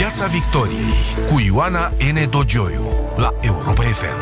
[0.00, 2.30] Piața Victoriei cu Ioana N.
[2.30, 2.84] Dogioiu
[3.16, 4.18] la Europa FM.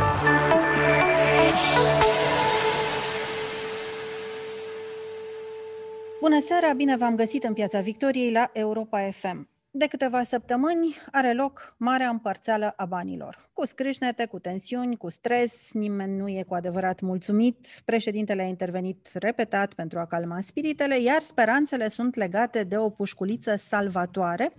[6.21, 9.49] Bună seara, bine v-am găsit în Piața Victoriei la Europa FM.
[9.71, 13.51] De câteva săptămâni are loc marea împărțeală a banilor.
[13.53, 17.69] Cu scrâșnete, cu tensiuni, cu stres, nimeni nu e cu adevărat mulțumit.
[17.85, 23.57] Președintele a intervenit repetat pentru a calma spiritele, iar speranțele sunt legate de o pușculiță
[23.57, 24.53] salvatoare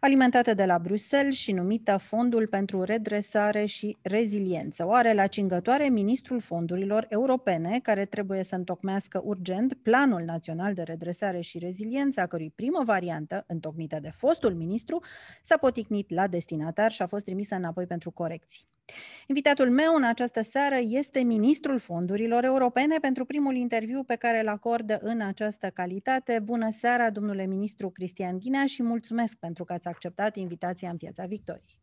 [0.00, 4.86] alimentată de la Bruxelles și numită Fondul pentru Redresare și Reziliență.
[4.86, 10.82] O are la cingătoare ministrul fondurilor europene, care trebuie să întocmească urgent Planul Național de
[10.82, 15.02] Redresare și Reziliență, a cărui primă variantă, întocmită de fostul ministru,
[15.42, 18.77] s-a poticnit la destinatar și a fost trimisă înapoi pentru corecții.
[19.26, 24.48] Invitatul meu în această seară este ministrul fondurilor europene pentru primul interviu pe care îl
[24.48, 26.38] acordă în această calitate.
[26.38, 31.26] Bună seara, domnule ministru Cristian Ghinea și mulțumesc pentru că ați acceptat invitația în Piața
[31.26, 31.80] Victoriei.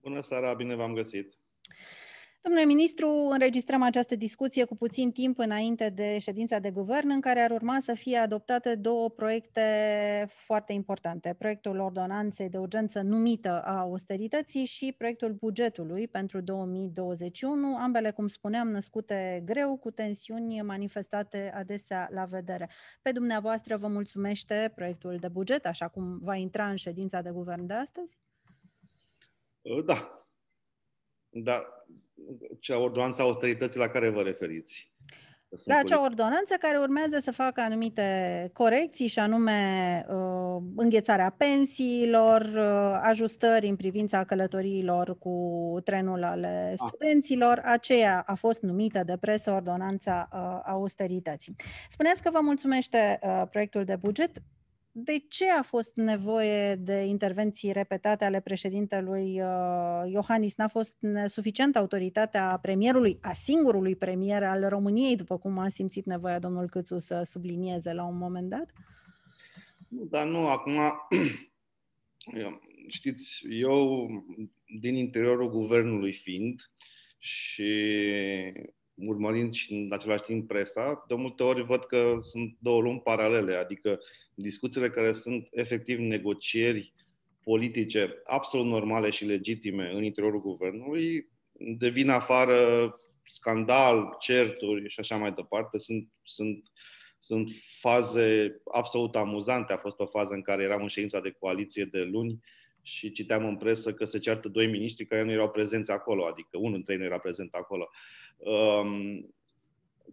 [0.00, 1.38] Bună seara, bine v-am găsit.
[2.44, 7.40] Domnule ministru, înregistrăm această discuție cu puțin timp înainte de ședința de guvern, în care
[7.40, 9.62] ar urma să fie adoptate două proiecte
[10.28, 11.34] foarte importante.
[11.38, 18.68] Proiectul ordonanței de urgență numită a austerității și proiectul bugetului pentru 2021, ambele, cum spuneam,
[18.68, 22.70] născute greu, cu tensiuni manifestate adesea la vedere.
[23.02, 27.66] Pe dumneavoastră vă mulțumește proiectul de buget, așa cum va intra în ședința de guvern
[27.66, 28.18] de astăzi?
[29.84, 30.16] Da.
[31.34, 31.81] Da,
[32.60, 34.92] cea ordonanță austerității la care vă referiți?
[35.64, 42.98] La acea ordonanță care urmează să facă anumite corecții și anume uh, înghețarea pensiilor, uh,
[43.02, 46.86] ajustări în privința călătoriilor cu trenul ale ah.
[46.86, 47.60] studenților.
[47.64, 51.56] Aceea a fost numită de presă ordonanța uh, austerității.
[51.90, 54.30] Spuneați că vă mulțumește uh, proiectul de buget
[54.94, 60.56] de ce a fost nevoie de intervenții repetate ale președintelui uh, Iohannis?
[60.56, 66.38] N-a fost suficient autoritatea premierului, a singurului premier al României, după cum a simțit nevoia
[66.38, 68.70] domnul Câțu să sublinieze la un moment dat?
[69.88, 70.78] Dar nu, acum,
[72.88, 74.08] știți, eu
[74.80, 76.70] din interiorul guvernului fiind
[77.18, 77.72] și
[78.94, 83.54] urmărind și în același timp presa, de multe ori văd că sunt două lumi paralele,
[83.54, 84.00] adică
[84.34, 86.92] discuțiile care sunt efectiv negocieri
[87.44, 92.56] politice absolut normale și legitime în interiorul guvernului devin afară
[93.24, 95.78] scandal, certuri și așa mai departe.
[95.78, 96.62] Sunt, sunt,
[97.18, 97.50] sunt
[97.80, 99.72] faze absolut amuzante.
[99.72, 102.40] A fost o fază în care eram în ședința de coaliție de luni
[102.82, 106.56] și citeam în presă că se ceartă doi miniștri care nu erau prezenți acolo, adică
[106.56, 107.88] unul dintre ei nu era prezent acolo.
[108.36, 109.34] Um,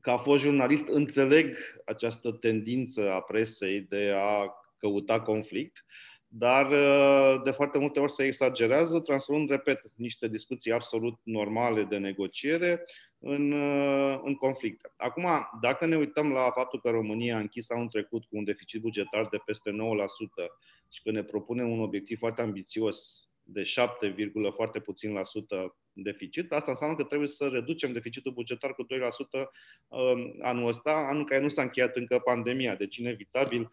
[0.02, 1.56] ca a fost jurnalist, înțeleg
[1.86, 5.86] această tendință a presei de a căuta conflict,
[6.28, 11.98] dar uh, de foarte multe ori se exagerează, transformând, repet, niște discuții absolut normale de
[11.98, 12.86] negociere
[13.20, 14.94] în, uh, în conflicte.
[14.98, 15.26] Acum,
[15.62, 19.28] dacă ne uităm la faptul că România a închis anul trecut cu un deficit bugetar
[19.28, 19.74] de peste 9%
[20.90, 26.52] și că ne propune un obiectiv foarte ambițios de 7, foarte puțin la sută deficit.
[26.52, 28.88] Asta înseamnă că trebuie să reducem deficitul bugetar cu 2%
[29.88, 32.76] um, anul ăsta, anul care nu s-a încheiat încă pandemia.
[32.76, 33.72] Deci, inevitabil,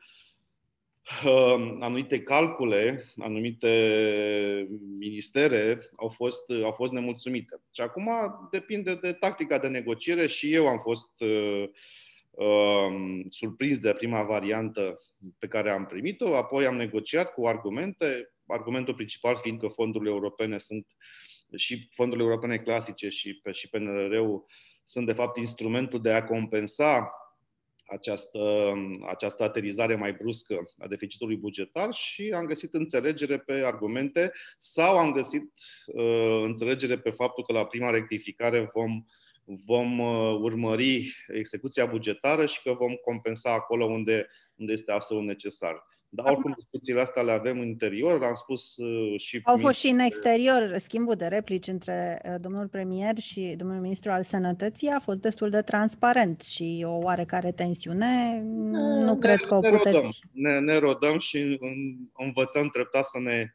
[1.25, 7.61] um, anumite calcule, anumite ministere au fost, au fost nemulțumite.
[7.71, 8.11] Și acum
[8.51, 11.69] depinde de tactica de negociere și eu am fost uh,
[12.31, 15.01] um, surprins de prima variantă
[15.39, 20.59] pe care am primit-o, apoi am negociat cu argumente, argumentul principal fiind că fondurile europene
[20.59, 20.87] sunt
[21.57, 24.45] și fondurile europene clasice și, și PNRR-ul
[24.83, 27.11] sunt de fapt instrumentul de a compensa
[27.87, 28.73] această,
[29.09, 35.13] această aterizare mai bruscă a deficitului bugetar și am găsit înțelegere pe argumente sau am
[35.13, 35.53] găsit
[35.87, 39.05] uh, înțelegere pe faptul că la prima rectificare vom,
[39.45, 45.87] vom uh, urmări execuția bugetară și că vom compensa acolo unde, unde este absolut necesar.
[46.17, 49.41] Dar oricum discuțiile astea le avem în interior, am spus uh, și...
[49.45, 54.11] Au fost și în exterior schimbul de replici între uh, domnul premier și domnul ministru
[54.11, 59.55] al sănătății a fost destul de transparent și o oarecare tensiune nu ne, cred că
[59.55, 59.95] o ne puteți...
[59.95, 60.11] Rodăm.
[60.33, 61.59] Ne, ne rodăm și
[62.17, 63.47] învățăm treptat să ne,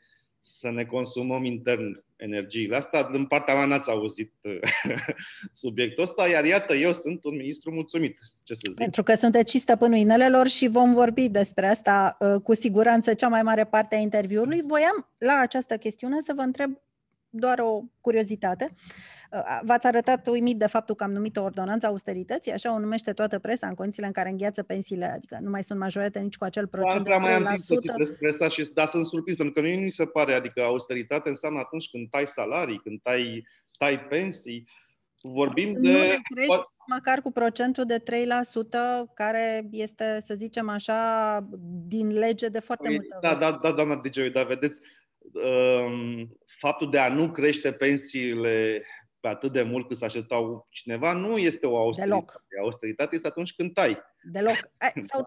[0.42, 3.04] să ne consumăm intern energiile astea.
[3.04, 4.60] Din partea mea n-ați auzit uh,
[5.52, 8.20] subiectul ăsta, iar iată, eu sunt un ministru mulțumit.
[8.44, 8.78] Ce să zic?
[8.78, 13.28] Pentru că sunteți și stăpânul inelelor și vom vorbi despre asta uh, cu siguranță cea
[13.28, 14.62] mai mare parte a interviului.
[14.68, 16.78] Voiam la această chestiune să vă întreb
[17.32, 18.74] doar o curiozitate.
[19.32, 23.14] Uh, v-ați arătat uimit de faptul că am numit o ordonanță austerității, așa o numește
[23.14, 26.44] toată presa, în condițiile în care îngheață pensiile, adică nu mai sunt majorate nici cu
[26.44, 27.20] acel procent da, de 3%.
[27.22, 30.62] mai am timp presa și da, sunt surprins, pentru că nu mi se pare, adică
[30.62, 34.68] austeritate înseamnă atunci când tai salarii, când tai, tai pensii,
[35.22, 35.92] vorbim de...
[35.92, 35.98] Nu
[36.36, 38.04] crești măcar cu procentul de 3%,
[39.14, 41.00] care este, să zicem așa,
[41.88, 44.86] din lege de foarte păi, multă Da, da, da, doamna DJ, dar vedeți, um,
[46.46, 48.84] faptul de a nu crește pensiile
[49.20, 52.26] pe atât de mult cât să așteptau cineva nu este o austeritate.
[52.26, 52.44] Deloc.
[52.62, 53.98] Austeritate este atunci când tai.
[54.32, 54.56] Deloc.
[55.10, 55.26] S-au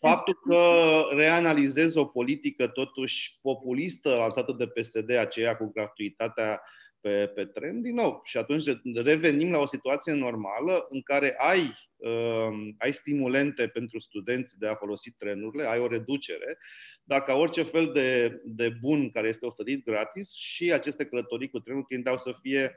[0.00, 6.62] Faptul că reanalizez o politică totuși populistă lansată de PSD, aceea cu gratuitatea
[7.00, 8.20] pe, pe tren din nou.
[8.24, 8.64] Și atunci
[8.94, 14.74] revenim la o situație normală în care ai, uh, ai stimulente pentru studenți de a
[14.74, 16.58] folosi trenurile, ai o reducere,
[17.02, 21.58] dar ca orice fel de, de bun care este oferit gratis și aceste călătorii cu
[21.58, 22.76] trenul tindeau să fie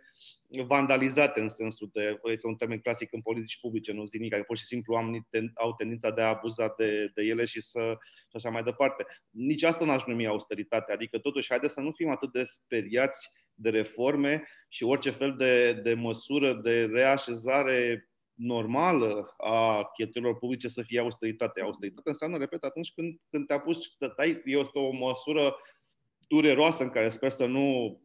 [0.62, 4.58] vandalizate în sensul de, este un termen clasic în politici publice, nu zic care pur
[4.58, 8.50] și simplu am, au tendința de a abuza de, de ele și, să, și așa
[8.50, 9.06] mai departe.
[9.30, 13.70] Nici asta n-aș numi austeritate, adică totuși haideți să nu fim atât de speriați de
[13.70, 21.00] reforme și orice fel de, de măsură de reașezare normală a cheltuielor publice să fie
[21.00, 21.62] austeritate.
[21.62, 25.56] Austeritate înseamnă, repet, atunci când, când te apuci, tai, este o măsură
[26.34, 27.98] dureroasă în care sper să nu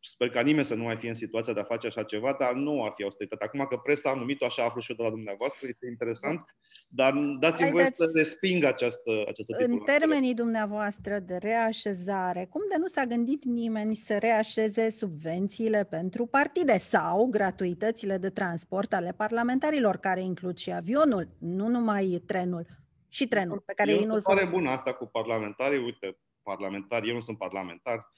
[0.00, 2.52] sper ca nimeni să nu mai fie în situația de a face așa ceva, dar
[2.52, 3.44] nu ar fi austeritate.
[3.44, 6.56] Acum că presa a numit-o așa, aflu și eu de la dumneavoastră, este interesant,
[6.88, 12.86] dar dați-mi voie să resping această, această În termenii dumneavoastră de reașezare, cum de nu
[12.86, 20.20] s-a gândit nimeni să reașeze subvențiile pentru partide sau gratuitățile de transport ale parlamentarilor, care
[20.22, 22.66] includ și avionul, nu numai trenul,
[23.08, 24.50] și trenul pe care ei nu-l folosesc.
[24.50, 26.16] bună asta cu parlamentarii, uite,
[26.46, 28.12] parlamentari, eu nu sunt parlamentar,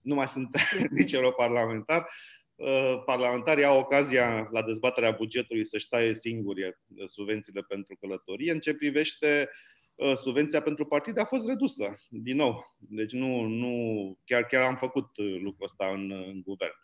[0.00, 0.48] nu mai sunt
[0.98, 2.08] nici europarlamentar.
[2.54, 6.72] Uh, parlamentarii au ocazia la dezbaterea bugetului să-și taie singuri uh,
[7.06, 8.52] subvențiile pentru călătorie.
[8.52, 9.50] În ce privește
[9.94, 12.76] uh, subvenția pentru partide a fost redusă, din nou.
[12.78, 13.74] Deci nu, nu
[14.24, 16.74] chiar, chiar am făcut lucrul ăsta în, în guvern.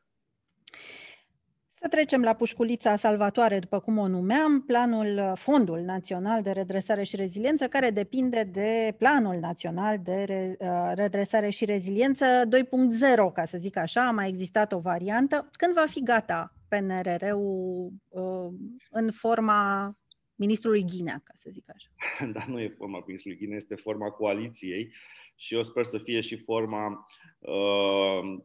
[1.80, 7.02] Să trecem la pușculița salvatoare, după cum o numeam, planul uh, Fondul Național de Redresare
[7.02, 13.58] și Reziliență, care depinde de Planul Național de uh, Redresare și Reziliență 2.0, ca să
[13.58, 15.48] zic așa, a mai existat o variantă.
[15.52, 18.52] Când va fi gata PNRR-ul uh,
[18.90, 19.92] în forma
[20.34, 21.88] ministrului Ghinea, ca să zic așa?
[22.34, 24.92] Da, nu e forma ministrului Ghinea, este forma coaliției
[25.36, 27.06] și eu sper să fie și forma
[27.38, 28.38] uh,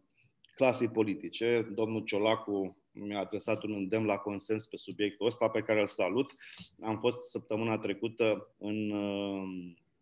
[0.56, 1.72] clasei politice.
[1.74, 6.36] Domnul Ciolacu mi-a adresat un îndemn la consens pe subiectul ăsta, pe care îl salut.
[6.82, 8.92] Am fost săptămâna trecută în,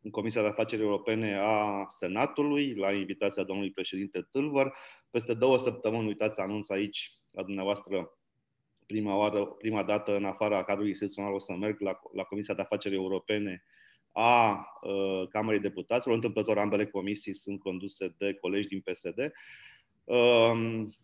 [0.01, 4.73] în Comisia de Afaceri Europene a Senatului, la invitația domnului președinte Tâlvăr.
[5.09, 8.15] Peste două săptămâni, uitați, anunț aici la dumneavoastră
[8.85, 12.61] prima, oară, prima dată în afara cadrului instituțional o să merg la, la Comisia de
[12.61, 13.63] Afaceri Europene
[14.11, 16.15] a uh, Camerei Deputaților.
[16.15, 19.19] Întâmplător, ambele comisii sunt conduse de colegi din PSD.
[19.19, 19.33] Ehm,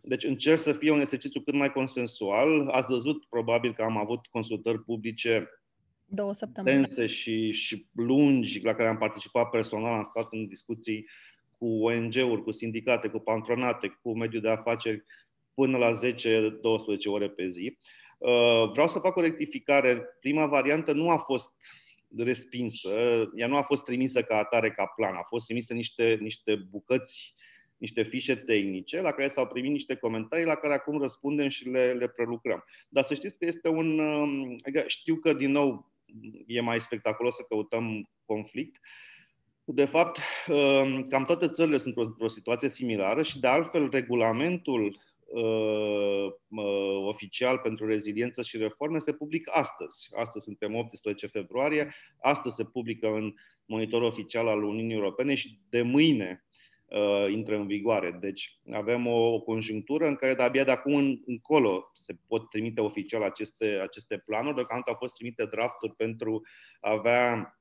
[0.02, 2.70] deci încerc să fie un exercițiu cât mai consensual.
[2.70, 5.50] Ați văzut probabil că am avut consultări publice
[6.10, 11.06] două săptămâni tense și, și lungi la care am participat personal, am stat în discuții
[11.58, 15.04] cu ONG-uri, cu sindicate, cu patronate, cu mediul de afaceri
[15.54, 15.98] până la 10-12
[17.06, 17.78] ore pe zi.
[18.20, 20.02] Ehm, vreau să fac o rectificare.
[20.20, 21.52] Prima variantă nu a fost
[22.18, 22.90] respinsă,
[23.36, 27.36] ea nu a fost trimisă ca atare, ca plan, a fost trimisă niște, niște bucăți
[27.78, 31.94] niște fișe tehnice la care s-au primit niște comentarii la care acum răspundem și le,
[31.94, 32.64] le prelucrăm.
[32.90, 34.00] Dar să știți că este un...
[34.00, 35.92] Um, adică știu că, din nou,
[36.46, 38.80] e mai spectaculos să căutăm conflict.
[39.64, 46.26] De fapt, um, cam toate țările sunt într-o situație similară și, de altfel, regulamentul uh,
[46.48, 50.10] uh, oficial pentru reziliență și reforme se publică astăzi.
[50.16, 53.34] Astăzi suntem 18 februarie, astăzi se publică în
[53.66, 56.46] monitorul oficial al Uniunii Europene și de mâine
[56.88, 58.12] uh, intră în vigoare.
[58.12, 62.82] Deci avem o, o conjunctură în care de-abia de acum în, încolo se pot trimite
[62.82, 64.56] oficial aceste, aceste planuri.
[64.56, 66.42] Deocamdată au fost trimite drafturi pentru
[66.80, 67.52] a avea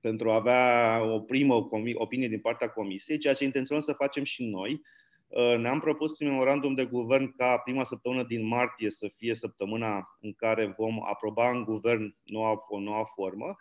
[0.00, 4.44] pentru a avea o primă opinie din partea Comisiei, ceea ce intenționăm să facem și
[4.44, 4.80] noi.
[5.30, 10.16] Uh, ne-am propus prin memorandum de guvern ca prima săptămână din martie să fie săptămâna
[10.20, 13.56] în care vom aproba în guvern noua, o noua formă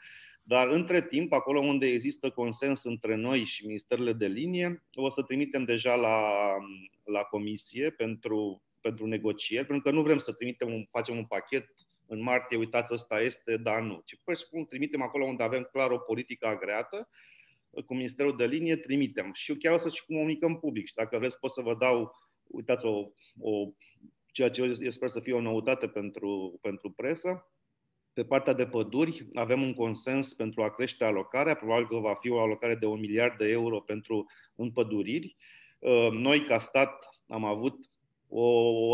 [0.49, 5.23] dar între timp, acolo unde există consens între noi și ministerele de linie, o să
[5.23, 6.19] trimitem deja la,
[7.03, 11.65] la comisie pentru, pentru negocieri, pentru că nu vrem să trimitem un, facem un pachet
[12.05, 14.01] în martie, uitați, ăsta este, dar nu.
[14.05, 17.09] Ci pur și simplu trimitem acolo unde avem clar o politică agreată,
[17.85, 19.31] cu Ministerul de Linie, trimitem.
[19.33, 20.88] Și eu chiar o să și comunicăm public.
[20.88, 22.11] Și dacă vreți, pot să vă dau
[22.43, 23.71] uitați, o, o,
[24.31, 27.53] ceea ce eu sper să fie o noutate pentru, pentru presă.
[28.13, 32.29] Pe partea de păduri avem un consens pentru a crește alocarea, probabil că va fi
[32.29, 35.35] o alocare de un miliard de euro pentru împăduriri.
[36.11, 37.89] Noi, ca stat, am avut
[38.27, 38.45] o,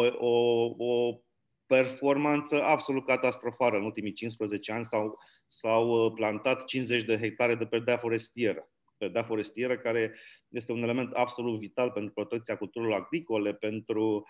[0.06, 1.20] o, o
[1.68, 4.86] performanță absolut catastrofală în ultimii 15 ani.
[4.86, 10.16] S-au, s-au plantat 50 de hectare de perdea forestieră perdea forestieră, care
[10.50, 14.28] este un element absolut vital pentru protecția culturilor agricole, pentru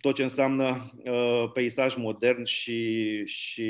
[0.00, 3.64] tot ce înseamnă uh, peisaj modern și, și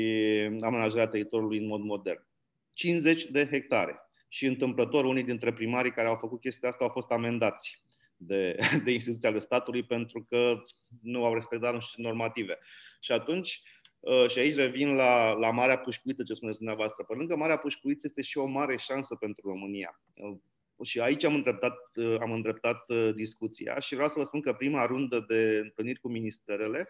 [0.61, 2.27] amenajarea teritoriului în mod modern.
[2.73, 3.97] 50 de hectare.
[4.29, 7.82] Și întâmplător, unii dintre primarii care au făcut chestia asta au fost amendați
[8.27, 10.63] de, de instituția ale statului pentru că
[11.01, 12.59] nu au respectat nu știu normative.
[12.99, 13.61] Și atunci,
[13.99, 17.03] uh, și aici revin la, la Marea Pușcuiță, ce spuneți dumneavoastră.
[17.03, 20.01] Pe lângă Marea Pușcuiță este și o mare șansă pentru România.
[20.13, 20.37] Uh,
[20.85, 24.85] și aici am îndreptat, uh, am îndreptat discuția și vreau să vă spun că prima
[24.85, 26.87] rundă de întâlniri cu ministerele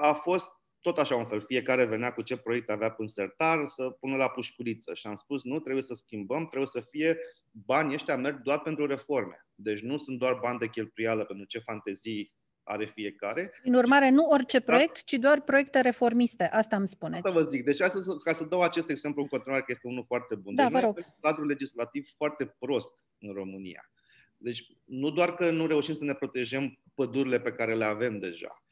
[0.00, 0.50] a fost
[0.84, 1.40] tot așa un fel.
[1.40, 4.94] Fiecare venea cu ce proiect avea pe sertar să pună la pușculiță.
[4.94, 7.18] Și am spus, nu, trebuie să schimbăm, trebuie să fie
[7.50, 9.46] banii ăștia merg doar pentru reforme.
[9.54, 13.52] Deci nu sunt doar bani de cheltuială pentru ce fantezii are fiecare.
[13.62, 14.64] În urmare, nu orice da.
[14.64, 15.00] proiect, da?
[15.04, 16.44] ci doar proiecte reformiste.
[16.44, 17.26] Asta îmi spuneți.
[17.26, 17.64] Asta vă zic.
[17.64, 20.54] Deci, asta, ca să dau acest exemplu în continuare, că este unul foarte bun.
[20.54, 20.96] Da, deci, vă rog.
[20.96, 23.90] un cadru legislativ foarte prost în România.
[24.36, 28.48] Deci, nu doar că nu reușim să ne protejăm pădurile pe care le avem deja,
[28.48, 28.63] Uh,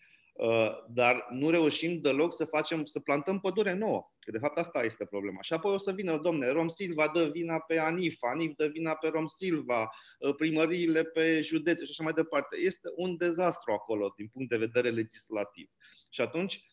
[0.88, 4.12] dar nu reușim deloc să facem, să plantăm pădure nouă.
[4.18, 5.42] Că de fapt asta este problema.
[5.42, 8.94] Și apoi o să vină, domne, Rom Silva dă vina pe Anif, Anif dă vina
[8.94, 12.56] pe Rom Silva, uh, primăriile pe județe și așa mai departe.
[12.56, 15.70] Este un dezastru acolo din punct de vedere legislativ.
[16.10, 16.64] Și atunci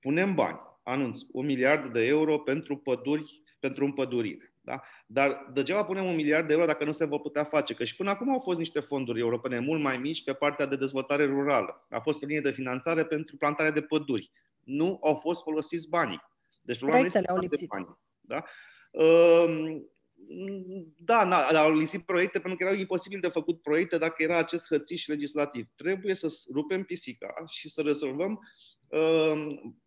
[0.00, 4.51] punem bani, anunț, un miliard de euro pentru păduri, pentru împădurire.
[4.64, 4.82] Da?
[5.06, 7.74] Dar degeaba punem un miliard de euro dacă nu se vor putea face.
[7.74, 10.76] Că și până acum au fost niște fonduri europene mult mai mici pe partea de
[10.76, 11.86] dezvoltare rurală.
[11.90, 14.30] A fost o linie de finanțare pentru plantarea de păduri.
[14.64, 16.22] Nu au fost folosiți banii.
[16.62, 17.68] Deci problema este au lipsit.
[17.68, 18.44] Bani, da?
[18.90, 19.80] Uh,
[20.96, 25.06] da, au lipsit proiecte pentru că erau imposibil de făcut proiecte dacă era acest hățiș
[25.06, 25.68] legislativ.
[25.76, 28.40] Trebuie să rupem pisica și să rezolvăm
[28.81, 28.81] Ehm,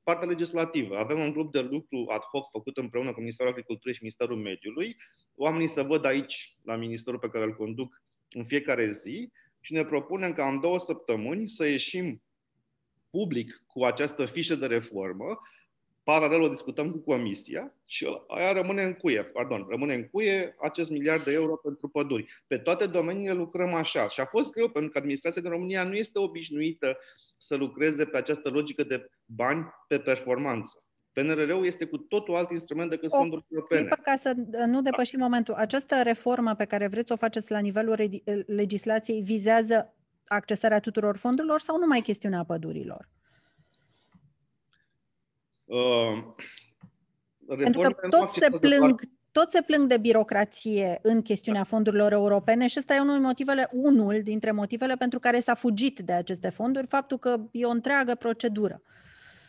[0.03, 0.97] partea legislativă.
[0.97, 4.95] Avem un grup de lucru ad hoc făcut împreună cu Ministerul Agriculturii și Ministerul Mediului.
[5.35, 9.85] Oamenii să văd aici, la ministerul pe care îl conduc, în fiecare zi și ne
[9.85, 12.23] propunem ca în două săptămâni să ieșim
[13.09, 15.39] public cu această fișă de reformă
[16.05, 20.89] Paralel o discutăm cu Comisia și aia rămâne în cuie, pardon, rămâne în cuie acest
[20.89, 22.43] miliard de euro pentru păduri.
[22.47, 25.93] Pe toate domeniile lucrăm așa și a fost greu pentru că administrația din România nu
[25.93, 26.97] este obișnuită
[27.37, 30.83] să lucreze pe această logică de bani pe performanță.
[31.11, 33.89] PNRR-ul este cu totul alt instrument decât o fonduri europene.
[34.03, 34.33] Ca să
[34.65, 39.93] nu depășim momentul, această reformă pe care vreți să o faceți la nivelul legislației vizează
[40.27, 43.09] accesarea tuturor fondurilor sau numai chestiunea pădurilor?
[45.65, 46.23] Uh,
[47.57, 51.67] Pentru că toți se plâng, tot se plâng de birocrație în chestiunea da.
[51.67, 56.13] fondurilor europene și ăsta e unul, motivele, unul dintre motivele pentru care s-a fugit de
[56.13, 58.81] aceste fonduri, faptul că e o întreagă procedură.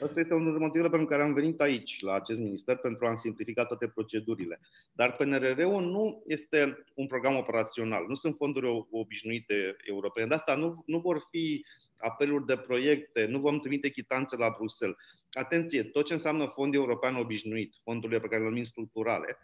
[0.00, 3.14] Asta este unul dintre motivele pentru care am venit aici, la acest minister, pentru a
[3.14, 4.60] simplifica toate procedurile.
[4.92, 10.26] Dar PNRR-ul nu este un program operațional, nu sunt fonduri obișnuite europene.
[10.26, 11.64] De asta nu, nu vor fi
[11.98, 14.96] apeluri de proiecte, nu vom trimite chitanțe la Bruxelles.
[15.36, 19.38] Atenție, tot ce înseamnă fond european obișnuit, fondurile pe care le numim structurale,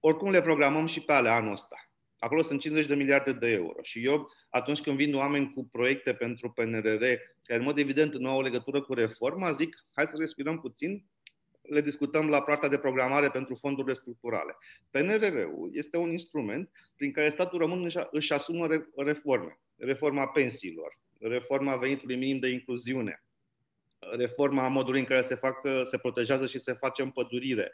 [0.00, 1.76] oricum le programăm și pe ale anul ăsta.
[2.18, 3.82] Acolo sunt 50 de miliarde de euro.
[3.82, 7.04] Și eu, atunci când vin oameni cu proiecte pentru PNRR,
[7.42, 11.04] care în mod evident nu au legătură cu reforma, zic, hai să respirăm puțin,
[11.62, 14.56] le discutăm la partea de programare pentru fondurile structurale.
[14.90, 19.60] PNRR-ul este un instrument prin care statul român își asumă reforme.
[19.76, 23.24] Reforma pensiilor, reforma venitului minim de incluziune,
[24.10, 27.72] reforma modului în care se, fac, se protejează și se face împădurire,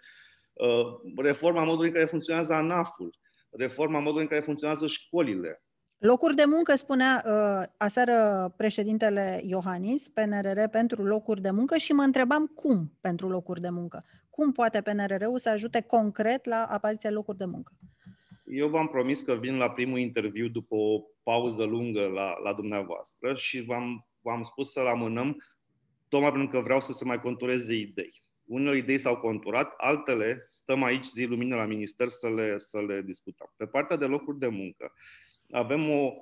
[0.52, 3.18] uh, reforma modului în care funcționează ANAF-ul,
[3.50, 5.62] reforma modului în care funcționează școlile.
[5.98, 12.02] Locuri de muncă, spunea uh, aseară președintele Iohannis, PNRR pentru locuri de muncă și mă
[12.02, 13.98] întrebam cum pentru locuri de muncă.
[14.30, 17.72] Cum poate PNRR-ul să ajute concret la apariția locuri de muncă?
[18.44, 23.34] Eu v-am promis că vin la primul interviu după o pauză lungă la, la dumneavoastră
[23.34, 25.36] și v-am, v-am spus să rămânăm
[26.10, 28.24] tocmai pentru că vreau să se mai contureze idei.
[28.44, 33.02] Unele idei s-au conturat, altele stăm aici zi lumină la minister să le, să le
[33.02, 33.52] discutăm.
[33.56, 34.92] Pe partea de locuri de muncă,
[35.50, 36.12] avem o,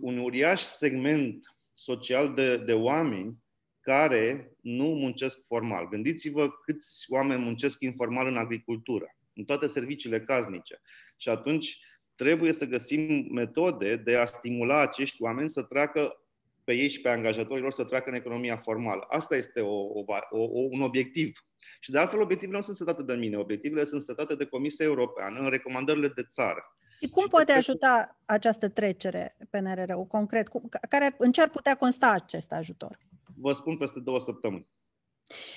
[0.00, 3.38] un uriaș segment social de, de oameni
[3.80, 5.88] care nu muncesc formal.
[5.88, 10.80] Gândiți-vă câți oameni muncesc informal în agricultură, în toate serviciile casnice.
[11.16, 11.78] Și atunci
[12.14, 16.23] trebuie să găsim metode de a stimula acești oameni să treacă
[16.64, 19.04] pe ei și pe angajatorii lor să treacă în economia formală.
[19.08, 21.38] Asta este o, o, o, un obiectiv.
[21.80, 25.40] Și de altfel, obiectivele nu sunt setate de mine, obiectivele sunt setate de Comisia Europeană
[25.40, 26.76] în recomandările de țară.
[27.00, 30.48] Și cum și poate ajuta această trecere PNRR-ul concret?
[30.88, 32.98] Care, în ce ar putea consta acest ajutor?
[33.36, 34.68] Vă spun peste două săptămâni.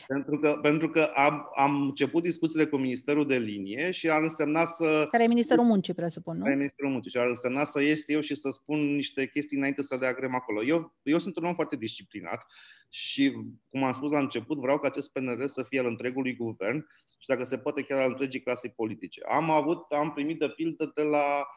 [0.07, 4.65] Pentru că, pentru că am, am început discuțiile cu Ministerul de Linie și ar însemna
[4.65, 5.07] să...
[5.11, 6.41] Care e Ministerul Muncii, presupun, nu?
[6.41, 9.57] Care e Ministerul Muncii și ar însemna să ies eu și să spun niște chestii
[9.57, 10.63] înainte să le agrem acolo.
[10.63, 12.45] Eu, eu sunt un om foarte disciplinat
[12.89, 13.31] și,
[13.69, 17.27] cum am spus la început, vreau ca acest PNR să fie al întregului guvern și,
[17.27, 19.21] dacă se poate, chiar al întregii clase politice.
[19.29, 21.47] Am avut, am primit de pildă de la,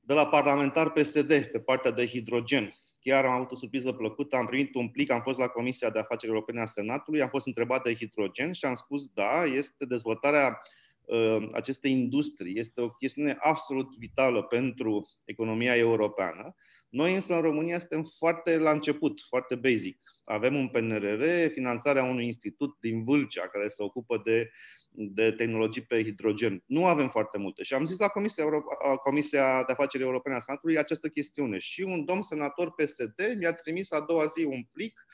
[0.00, 4.46] de la parlamentar PSD pe partea de hidrogen Chiar am avut o surpriză plăcută, am
[4.46, 7.82] primit un plic, am fost la Comisia de Afaceri Europene a Senatului, am fost întrebat
[7.82, 10.60] de hidrogen și am spus da, este dezvoltarea
[11.04, 16.54] uh, acestei industrii, este o chestiune absolut vitală pentru economia europeană.
[16.88, 19.98] Noi însă în România suntem foarte la început, foarte basic.
[20.24, 24.50] Avem un PNRR, finanțarea unui institut din Vâlcea care se ocupă de
[24.94, 26.62] de tehnologii pe hidrogen.
[26.66, 27.62] Nu avem foarte multe.
[27.62, 28.64] Și am zis la Comisia, Euro-
[29.02, 31.58] Comisia de Afaceri Europene a Senatului această chestiune.
[31.58, 35.06] Și un domn senator PSD mi-a trimis a doua zi un plic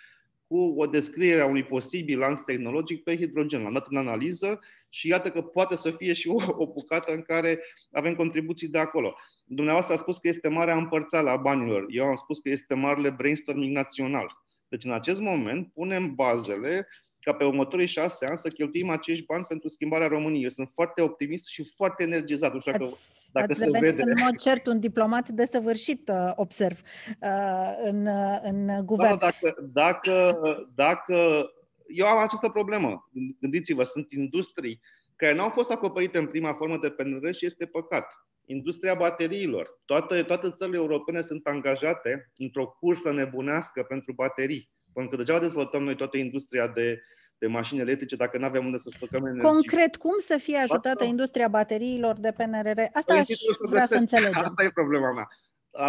[0.47, 3.63] cu o descriere a unui posibil lanț tehnologic pe hidrogen.
[3.63, 4.59] L-am dat în analiză
[4.89, 7.61] și iată că poate să fie și o, o bucată în care
[7.93, 9.15] avem contribuții de acolo.
[9.45, 11.87] Dumneavoastră a spus că este marea împărțeală a banilor.
[11.89, 14.43] Eu am spus că este marele brainstorming național.
[14.69, 16.89] Deci în acest moment punem bazele
[17.21, 20.43] ca pe următorii șase ani să cheltuim acești bani pentru schimbarea României.
[20.43, 22.53] Eu sunt foarte optimist și foarte energizat.
[22.53, 24.03] Nu știu dacă, ați, dacă ați se vede.
[24.03, 26.81] în mod cert un diplomat desăvârșit, uh, observ,
[27.23, 29.19] uh, în, uh, în guvern.
[29.19, 30.37] Da, dacă, dacă,
[30.75, 31.51] dacă...
[31.87, 33.11] Eu am această problemă.
[33.41, 34.81] Gândiți-vă, sunt industrii
[35.17, 38.13] care nu au fost acoperite în prima formă de PNR și este păcat.
[38.45, 39.81] Industria bateriilor.
[39.85, 44.71] Toate, toate țările europene sunt angajate într-o cursă nebunească pentru baterii.
[44.99, 47.03] Pentru că degeaba dezvoltăm noi toată industria de,
[47.39, 49.49] de mașini electrice dacă nu avem unde să stocăm energie.
[49.49, 51.05] Concret, cum să fie ajutată Asta...
[51.05, 52.79] industria bateriilor de PNRR?
[52.93, 53.27] Asta păi, aș
[53.69, 54.45] vrea să înțelegem.
[54.45, 55.29] Asta e problema mea.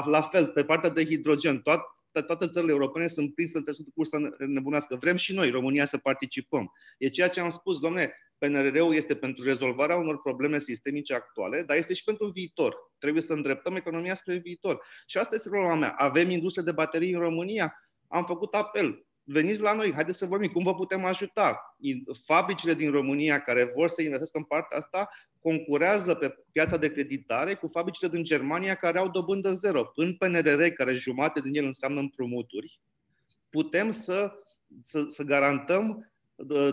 [0.05, 1.83] La fel, pe partea de hidrogen, toate,
[2.27, 4.95] toate țările europene sunt prinse în această cursă nebunească.
[4.95, 6.71] Vrem și noi, România, să participăm.
[6.97, 11.77] E ceea ce am spus, domnule, PNRR-ul este pentru rezolvarea unor probleme sistemice actuale, dar
[11.77, 12.75] este și pentru viitor.
[12.97, 14.85] Trebuie să îndreptăm economia spre viitor.
[15.05, 15.93] Și asta este problema mea.
[15.97, 17.73] Avem industrie de baterii în România?
[18.09, 19.03] Am făcut apel.
[19.23, 21.77] Veniți la noi, haideți să vorbim, cum vă putem ajuta?
[22.25, 27.55] Fabricile din România care vor să investească în partea asta concurează pe piața de creditare
[27.55, 29.91] cu fabricile din Germania care au dobândă zero.
[29.95, 32.79] În PNRR, care jumate din el înseamnă împrumuturi,
[33.49, 34.31] putem să,
[34.81, 36.11] să, să garantăm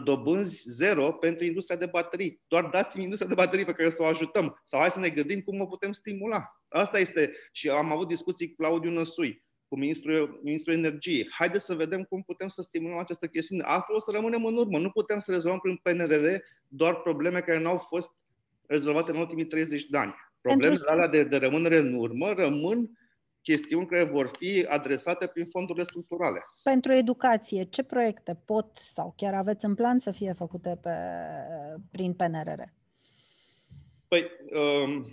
[0.05, 2.40] dobânzi zero pentru industria de baterii.
[2.49, 4.61] Doar dați-mi industria de baterii pe care să o ajutăm.
[4.64, 6.61] Sau hai să ne gândim cum o putem stimula.
[6.68, 7.33] Asta este.
[7.53, 11.29] Și am avut discuții cu Claudiu Năsui cu ministrul, ministrul energiei.
[11.31, 13.62] Haideți să vedem cum putem să stimulăm această chestiune.
[13.62, 14.79] Altfel o să rămânem în urmă.
[14.79, 16.26] Nu putem să rezolvăm prin PNRR
[16.68, 18.11] doar probleme care nu au fost
[18.66, 20.14] rezolvate în ultimii 30 de ani.
[20.40, 22.90] Problemele alea de, de rămânere în urmă rămân
[23.42, 26.40] chestiuni care vor fi adresate prin fondurile structurale.
[26.62, 30.94] Pentru educație, ce proiecte pot sau chiar aveți în plan să fie făcute pe,
[31.90, 32.62] prin PNRR?
[34.09, 34.26] Păi,
[34.85, 35.07] um,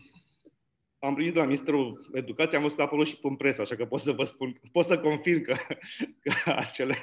[1.04, 4.00] am primit de la Ministerul Educației, am văzut acolo și în presă, așa că pot
[4.00, 5.56] să vă spun, pot să confirm că,
[6.24, 6.96] că acele,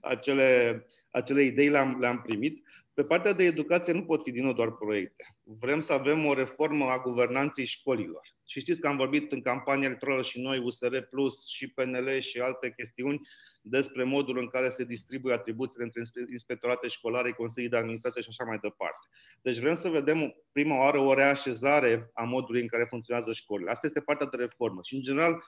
[0.00, 2.64] acele, acele idei le-am, le-am primit.
[2.94, 5.24] Pe partea de educație nu pot fi din nou doar proiecte.
[5.42, 8.33] Vrem să avem o reformă a guvernanței școlilor.
[8.46, 12.38] Și știți că am vorbit în campania electorală și noi, USR Plus și PNL și
[12.38, 13.20] alte chestiuni,
[13.66, 18.44] despre modul în care se distribuie atribuțiile între inspectorate școlare, consilii de administrație și așa
[18.44, 19.08] mai departe.
[19.42, 23.70] Deci vrem să vedem prima oară o reașezare a modului în care funcționează școlile.
[23.70, 24.80] Asta este partea de reformă.
[24.82, 25.44] Și, în general,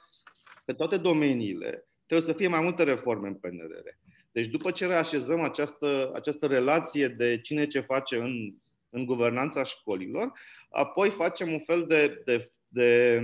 [0.65, 3.89] pe toate domeniile, trebuie să fie mai multe reforme în PNRR.
[4.33, 8.55] Deci după ce reașezăm această, această relație de cine ce face în,
[8.97, 10.33] în guvernanța școlilor,
[10.71, 13.21] apoi facem un fel de, de de,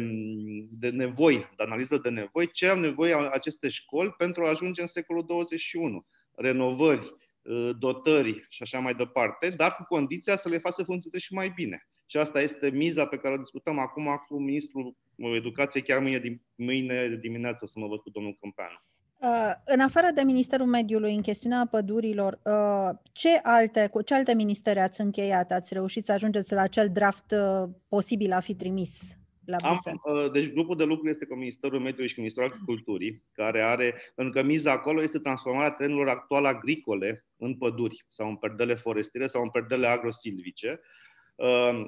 [0.71, 4.87] de nevoi, de analiză de nevoi, ce am nevoie aceste școli pentru a ajunge în
[4.87, 6.07] secolul 21.
[6.35, 7.15] Renovări,
[7.47, 11.33] ă, dotări și așa mai departe, dar cu condiția să le facă să funcționeze și
[11.33, 11.89] mai bine.
[12.07, 17.09] Și asta este miza pe care o discutăm acum cu Ministrul Educației, chiar mâine, mâine
[17.21, 18.83] dimineață să mă văd cu domnul Câmpeanu.
[19.23, 24.35] Uh, în afară de Ministerul Mediului, în chestiunea pădurilor, uh, ce alte, cu ce alte
[24.35, 25.51] ministere ați încheiat?
[25.53, 30.31] Ați reușit să ajungeți la acel draft uh, posibil a fi trimis la Am, uh,
[30.33, 34.33] deci grupul de lucru este cu Ministerul Mediului și cu Ministerul Agriculturii, care are, pentru
[34.35, 39.43] că miza acolo este transformarea terenurilor actuale agricole în păduri sau în perdele forestiere sau
[39.43, 40.71] în perdele agrosilvice.
[40.71, 41.02] Uh,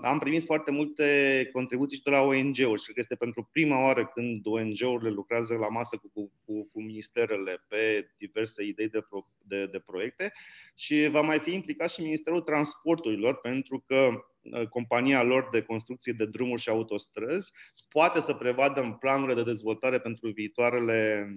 [0.03, 3.83] am primit foarte multe contribuții și de la ONG-uri și cred că este pentru prima
[3.83, 9.27] oară când ONG-urile lucrează la masă cu, cu, cu ministerele pe diverse idei de, pro,
[9.43, 10.33] de, de proiecte
[10.75, 14.11] și va mai fi implicat și Ministerul Transporturilor pentru că
[14.43, 17.53] uh, compania lor de construcție de drumuri și autostrăzi
[17.89, 21.29] poate să prevadă în planurile de dezvoltare pentru viitoarele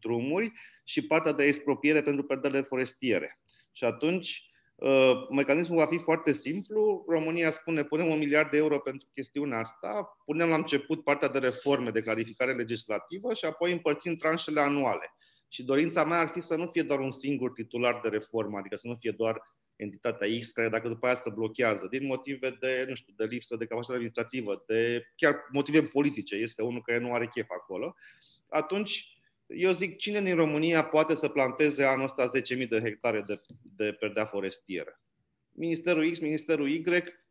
[0.00, 0.52] drumuri
[0.84, 3.40] și partea de expropiere pentru perdele forestiere.
[3.72, 4.51] Și atunci, uh,
[5.30, 7.04] mecanismul va fi foarte simplu.
[7.08, 11.38] România spune, punem un miliard de euro pentru chestiunea asta, punem la început partea de
[11.38, 15.14] reforme, de clarificare legislativă și apoi împărțim tranșele anuale.
[15.48, 18.76] Și dorința mea ar fi să nu fie doar un singur titular de reformă, adică
[18.76, 19.42] să nu fie doar
[19.76, 23.56] entitatea X, care dacă după aia se blochează, din motive de, nu știu, de lipsă
[23.56, 27.94] de capacitate administrativă, de chiar motive politice, este unul care nu are chef acolo,
[28.48, 29.06] atunci
[29.56, 33.40] eu zic, cine din România poate să planteze anul ăsta 10.000 de hectare de,
[33.76, 35.00] de perdea forestieră?
[35.52, 36.82] Ministerul X, Ministerul Y,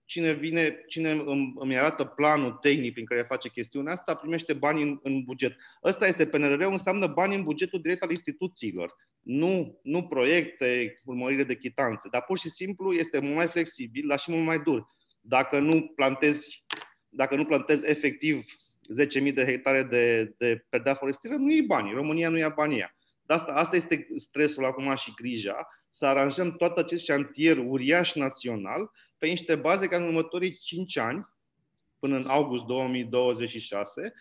[0.06, 4.82] cine vine, cine îmi, îmi arată planul tehnic prin care face chestiunea asta, primește bani
[4.82, 5.56] în, în buget.
[5.84, 8.96] Ăsta este PNRR, înseamnă bani în bugetul direct al instituțiilor.
[9.20, 14.20] Nu, nu proiecte, urmărire de chitanțe, dar pur și simplu este mult mai flexibil, dar
[14.20, 14.88] și mult mai dur.
[15.22, 16.64] Dacă nu plantezi,
[17.10, 18.46] dacă nu plantezi efectiv
[18.92, 21.94] 10.000 de hectare de, de perdea forestieră, nu e bani.
[21.94, 22.94] România nu ia banii
[23.26, 28.92] Dar asta, asta este stresul acum și grija, să aranjăm tot acest șantier uriaș național
[29.18, 31.28] pe niște baze ca în următorii 5 ani,
[32.00, 34.14] până în august 2026,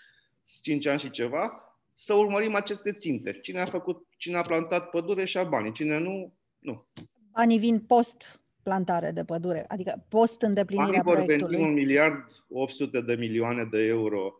[0.62, 3.38] 5 ani și ceva, să urmărim aceste ținte.
[3.42, 6.86] Cine a făcut, cine a plantat pădure și a banii, cine nu, nu.
[7.32, 11.56] Banii vin post plantare de pădure, adică post îndeplinirea Banii proiectului.
[11.56, 14.39] vor veni 1 miliard 800 de milioane de euro Uh,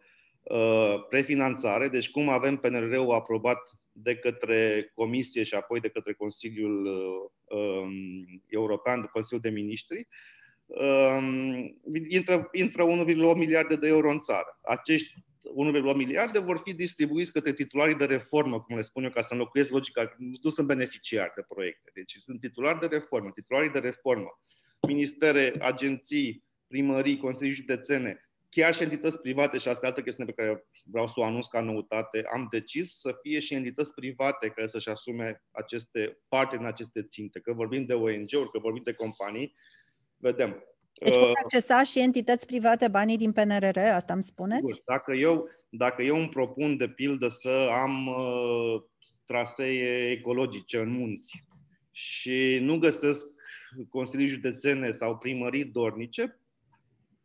[1.09, 3.59] prefinanțare, deci cum avem PNR-ul aprobat
[3.93, 10.09] de către Comisie și apoi de către Consiliul uh, um, European, de Consiliul de Ministri,
[10.67, 14.59] um, intră, intră 1,8 miliarde de euro în țară.
[14.63, 15.15] Acești
[15.93, 19.33] 1,8 miliarde vor fi distribuiți către titularii de reformă, cum le spun eu, ca să
[19.33, 24.41] înlocuiesc logica, nu sunt beneficiari de proiecte, deci sunt titulari de reformă, titularii de reformă,
[24.89, 30.43] ministere, agenții, primării, consilii județene, chiar și entități private, și asta e altă chestiune pe
[30.43, 34.67] care vreau să o anunț ca noutate, am decis să fie și entități private care
[34.67, 37.41] să-și asume aceste parte în aceste ținte.
[37.41, 39.55] Că vorbim de ONG-uri, că vorbim de companii,
[40.17, 40.65] vedem.
[40.93, 44.83] Deci pot uh, accesa și entități private banii din PNRR, asta îmi spuneți?
[44.85, 48.83] Dacă eu, dacă eu îmi propun, de pildă, să am uh,
[49.25, 51.45] trasee ecologice în munți
[51.91, 53.27] și nu găsesc
[53.89, 56.41] consilii județene sau primării dornice,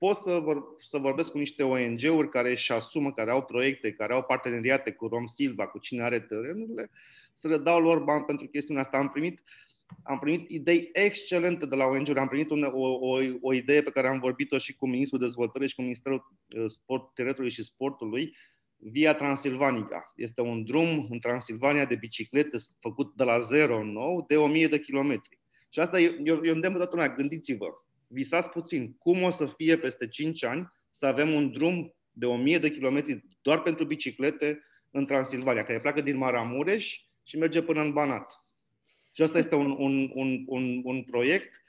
[0.05, 4.13] pot să, vor, să vorbesc cu niște ONG-uri care își asumă, care au proiecte, care
[4.13, 6.91] au parteneriate cu Rom Silva, cu cine are terenurile,
[7.33, 8.97] să le dau lor bani pentru chestiunea asta.
[8.97, 9.43] Am primit,
[10.03, 12.19] am primit idei excelente de la ONG-uri.
[12.19, 15.75] Am primit o, o, o idee pe care am vorbit-o și cu Ministrul Dezvoltării și
[15.75, 18.35] cu Ministerul uh, Sport, Tineretului și Sportului,
[18.77, 20.13] Via Transilvanica.
[20.15, 24.79] Este un drum în Transilvania de biciclete făcut de la zero nou de 1000 de
[24.79, 25.39] kilometri.
[25.69, 27.67] Și asta eu, eu, eu îndemn toată lumea, gândiți-vă,
[28.15, 32.57] visați puțin cum o să fie peste 5 ani să avem un drum de 1000
[32.57, 34.59] de kilometri doar pentru biciclete
[34.91, 38.43] în Transilvania, care pleacă din Maramureș și merge până în Banat.
[39.11, 41.63] Și asta este un, un, un, un, un proiect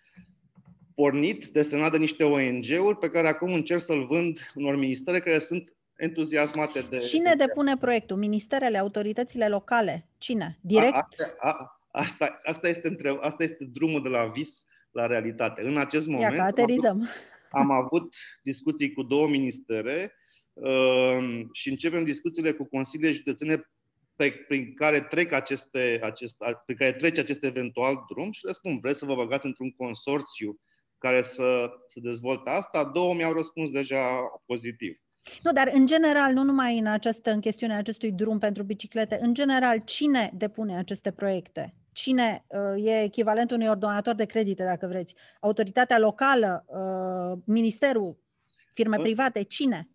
[0.95, 5.77] pornit, desenat de niște ONG-uri pe care acum încerc să-l vând unor ministere care sunt
[5.97, 6.99] entuziasmate de...
[6.99, 8.17] Cine depune proiectul?
[8.17, 10.09] Ministerele, autoritățile locale?
[10.19, 10.59] Cine?
[10.61, 10.95] Direct?
[10.95, 14.65] A, asta, a, asta, asta, este între, asta este drumul de la vis
[14.97, 15.63] la realitate.
[15.63, 17.09] În acest moment Ia aterizăm.
[17.51, 20.13] Am, avut, am avut discuții cu două ministere
[20.53, 23.71] uh, și începem discuțiile cu consiliile județene
[24.17, 28.79] pe, prin care trec aceste, acest, prin care trece acest eventual drum și le spun,
[28.81, 30.61] vreți să vă băgați într-un consorțiu
[30.99, 32.85] care să, să dezvolte asta?
[32.85, 34.03] Două mi-au răspuns deja
[34.47, 35.01] pozitiv.
[35.43, 39.35] Nu, dar în general, nu numai în această în chestiunea acestui drum pentru biciclete, în
[39.35, 41.75] general, cine depune aceste proiecte?
[41.97, 48.17] Cine uh, e echivalentul unui ordonator de credite, dacă vreți, autoritatea locală, uh, ministerul,
[48.73, 49.89] firme private, cine?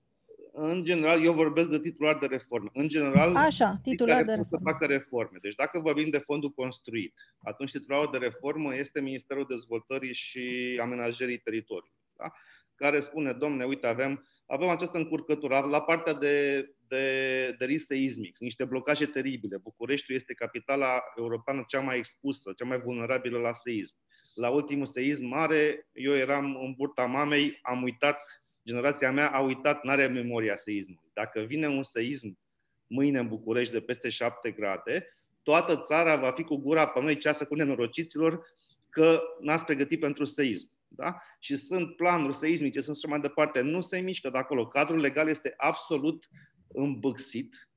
[0.53, 2.69] În general, eu vorbesc de titular de reforme.
[2.73, 4.47] În general, Așa, titular de reforme.
[4.49, 5.37] să facă reforme.
[5.41, 11.37] Deci dacă vorbim de fondul construit, atunci titularul de reformă este Ministerul Dezvoltării și Amenajării
[11.37, 12.31] Teritoriului, da?
[12.75, 18.37] care spune, domne, uite, avem, avem această încurcătură la partea de de, de risc seismic,
[18.37, 19.57] niște blocaje teribile.
[19.57, 23.95] Bucureștiul este capitala europeană cea mai expusă, cea mai vulnerabilă la seism.
[24.35, 29.83] La ultimul seism mare, eu eram în burta mamei, am uitat, generația mea a uitat,
[29.83, 31.09] n-are memoria seismului.
[31.13, 32.37] Dacă vine un seism
[32.87, 35.07] mâine în București de peste 7 grade,
[35.43, 38.45] toată țara va fi cu gura pe noi ceasă cu nenorociților
[38.89, 40.71] că n-ați pregătit pentru seism.
[40.95, 41.21] Da?
[41.39, 44.67] Și sunt planuri seismice, sunt și mai departe, nu se mișcă de acolo.
[44.67, 46.29] Cadrul legal este absolut
[46.67, 47.69] îmbâxit.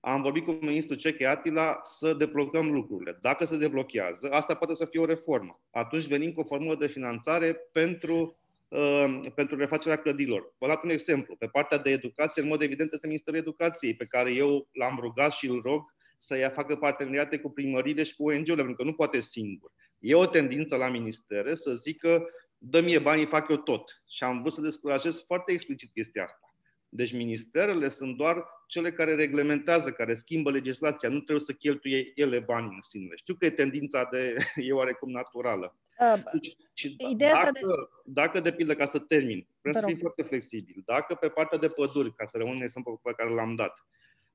[0.00, 3.18] Am vorbit cu ministrul Ceche Atila să deblocăm lucrurile.
[3.22, 5.60] Dacă se deblochează, asta poate să fie o reformă.
[5.70, 8.34] Atunci venim cu o formulă de finanțare pentru
[8.70, 10.54] Uh, pentru refacerea clădirilor.
[10.58, 11.36] Vă dat un exemplu.
[11.36, 15.32] Pe partea de educație, în mod evident, este Ministerul Educației, pe care eu l-am rugat
[15.32, 18.92] și îl rog să ia facă parteneriate cu primările și cu ONG-urile, pentru că nu
[18.92, 19.72] poate singur.
[19.98, 22.26] E o tendință la ministere să zică
[22.62, 24.02] dă mie banii, fac eu tot.
[24.08, 26.54] Și am vrut să descurajez foarte explicit chestia asta.
[26.88, 31.08] Deci ministerele sunt doar cele care reglementează, care schimbă legislația.
[31.08, 33.14] Nu trebuie să cheltuie ele bani în sine.
[33.14, 35.76] Știu că e tendința de, e oarecum naturală.
[35.98, 37.60] Uh, deci, și Ideea dacă, de...
[38.04, 41.68] dacă, de pildă, ca să termin, vreau să fim foarte flexibil, dacă pe partea de
[41.68, 43.84] păduri, ca să rămân exemplu pe care l-am dat,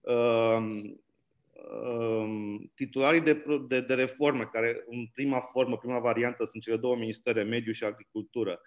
[0.01, 0.13] uh,
[0.55, 0.95] uh,
[2.73, 7.43] titularii de, de, de reforme, care în prima formă, prima variantă, sunt cele două ministere,
[7.43, 8.62] mediu și agricultură,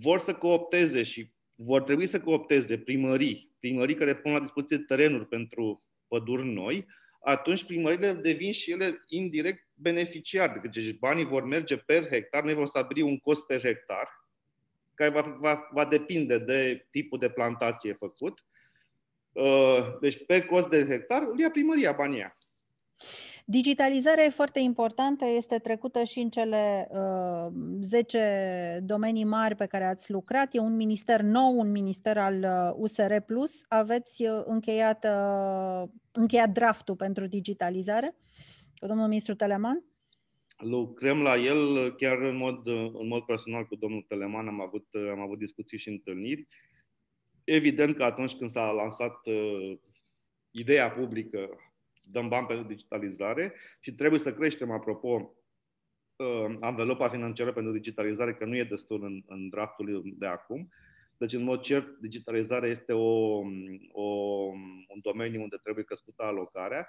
[0.00, 5.26] vor să coopteze și vor trebui să coopteze primării, primării care pun la dispoziție terenuri
[5.26, 6.86] pentru păduri noi,
[7.20, 10.70] atunci primările devin și ele indirect beneficiari.
[10.70, 14.08] Deci banii vor merge per hectar, noi vom stabili un cost per hectar,
[14.94, 18.45] care va, va, va depinde de tipul de plantație făcut.
[19.36, 22.36] Uh, deci pe cost de hectar îl ia primăria banii aia.
[23.48, 27.46] Digitalizarea e foarte importantă, este trecută și în cele uh,
[27.80, 30.54] 10 domenii mari pe care ați lucrat.
[30.54, 33.16] E un minister nou, un minister al uh, USR+.
[33.68, 38.14] Aveți uh, încheiat, uh, încheiat draftul pentru digitalizare
[38.78, 39.84] cu domnul ministru Teleman?
[40.58, 45.20] Lucrăm la el chiar în mod, în mod personal cu domnul Teleman, am avut, am
[45.20, 46.46] avut discuții și întâlniri.
[47.46, 49.78] Evident că atunci când s-a lansat uh,
[50.50, 51.48] ideea publică
[52.02, 55.34] dăm bani pentru digitalizare și trebuie să creștem, apropo,
[56.16, 60.68] uh, anvelopa financiară pentru digitalizare, că nu e destul în, în draftul de acum.
[61.16, 63.40] Deci, în mod cert, digitalizarea este o,
[63.92, 64.02] o,
[64.88, 66.88] un domeniu unde trebuie crescută alocarea.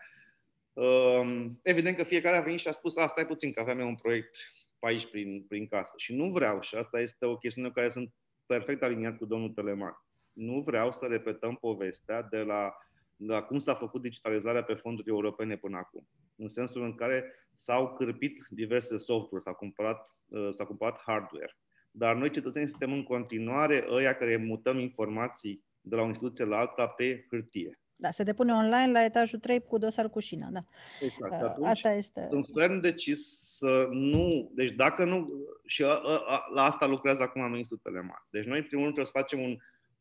[0.74, 3.88] Uh, evident că fiecare a venit și a spus, asta e puțin, că aveam eu
[3.88, 4.38] un proiect
[4.80, 5.94] pe aici, prin, prin casă.
[5.98, 8.14] Și nu vreau, și asta este o chestiune care sunt
[8.46, 10.07] perfect aliniat cu domnul Teleman.
[10.38, 12.74] Nu vreau să repetăm povestea de la
[13.18, 16.08] la cum s-a făcut digitalizarea pe fonduri europene până acum.
[16.36, 21.58] În sensul în care s-au cârpit diverse software, s-a cumpărat, uh, s-a cumpărat hardware.
[21.92, 26.58] Dar noi, cetățenii, suntem în continuare ăia care mutăm informații de la o instituție la
[26.58, 27.80] alta pe hârtie.
[27.96, 30.64] Da, se depune online la etajul 3 cu dosar cu șină, da.
[31.02, 31.42] Exact.
[31.42, 32.28] Uh, Atunci, asta este.
[32.30, 34.52] Sunt ferm decis să nu...
[34.54, 35.28] Deci dacă nu...
[35.66, 38.28] Și a, a, a, la asta lucrează acum Ministrul Telemat.
[38.30, 39.58] Deci noi, în primul rând, trebuie să facem un,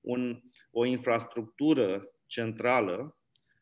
[0.06, 0.40] un,
[0.70, 3.16] o infrastructură centrală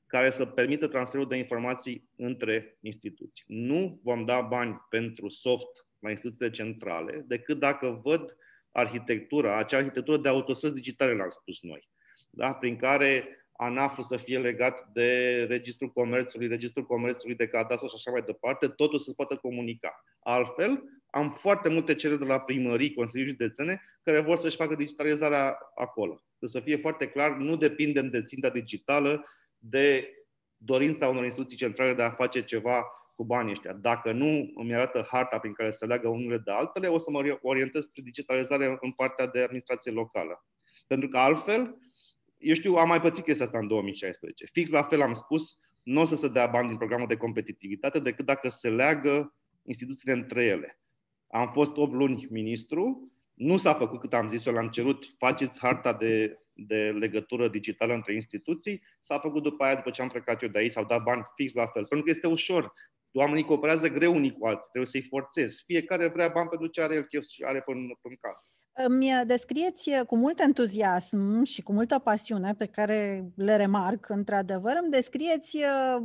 [0.07, 3.44] care să permită transferul de informații între instituții.
[3.46, 8.37] Nu vom da bani pentru soft la instituțiile centrale decât dacă văd
[8.72, 11.88] arhitectura, acea arhitectură de autostrăzi digitale, l-am spus noi,
[12.30, 12.54] da?
[12.54, 18.11] prin care ANAF să fie legat de Registrul Comerțului, Registrul Comerțului de cadastru și așa
[18.11, 20.04] mai departe, totul să poată comunica.
[20.20, 20.83] Altfel,
[21.14, 26.24] am foarte multe cereri de la primării, consilii județene, care vor să-și facă digitalizarea acolo
[26.46, 29.24] să fie foarte clar, nu depindem de ținta digitală,
[29.59, 30.09] de
[30.57, 33.72] dorința unor instituții centrale de a face ceva cu banii ăștia.
[33.72, 37.38] Dacă nu îmi arată harta prin care se leagă unele de altele, o să mă
[37.42, 40.44] orientez spre digitalizare în partea de administrație locală.
[40.87, 41.79] Pentru că altfel,
[42.38, 44.46] eu știu, am mai pățit chestia asta în 2016.
[44.53, 47.98] Fix la fel am spus, nu o să se dea bani din programul de competitivitate
[47.98, 50.79] decât dacă se leagă instituțiile între ele.
[51.35, 55.61] Am fost 8 luni ministru, nu s-a făcut cât am zis eu, l-am cerut, faceți
[55.61, 60.42] harta de, de legătură digitală între instituții, s-a făcut după aia, după ce am plecat
[60.42, 61.87] eu de aici, s-au dat bani fix la fel.
[61.87, 62.73] Pentru că este ușor.
[63.12, 65.62] Oamenii cooperează greu unii cu alții, trebuie să-i forțezi.
[65.66, 68.51] Fiecare vrea bani pentru ce are el chef și are până, în casă.
[68.76, 74.90] Îmi descrieți cu mult entuziasm și cu multă pasiune pe care le remarc, într-adevăr, îmi
[74.90, 75.96] descrieți uh,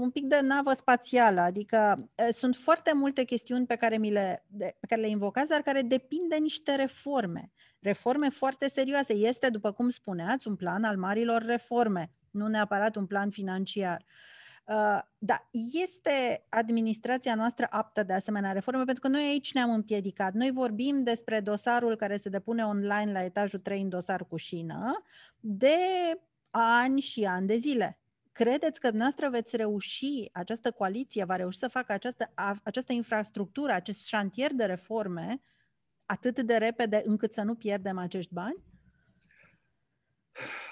[0.00, 4.44] un pic de navă spațială, adică uh, sunt foarte multe chestiuni pe care, mi le,
[4.58, 7.50] pe care le invocați, dar care depind de niște reforme.
[7.80, 9.12] Reforme foarte serioase.
[9.12, 14.04] Este, după cum spuneați, un plan al marilor reforme, nu neapărat un plan financiar.
[14.04, 14.41] Uh, Uh,
[15.18, 20.32] da, este administrația noastră aptă de asemenea reforme, pentru că noi aici ne-am împiedicat.
[20.32, 25.02] Noi vorbim despre dosarul care se depune online la etajul 3 în dosar cu șină
[25.40, 25.76] de
[26.50, 27.96] ani și ani de zile.
[28.32, 34.06] Credeți că dumneavoastră veți reuși, această coaliție va reuși să facă această, această infrastructură, acest
[34.06, 35.40] șantier de reforme
[36.06, 38.62] atât de repede încât să nu pierdem acești bani?